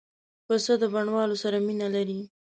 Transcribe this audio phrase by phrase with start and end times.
[0.47, 2.19] پسه د بڼوالو سره مینه لري.